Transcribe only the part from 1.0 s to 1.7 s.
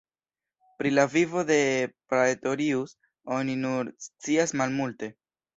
vivo de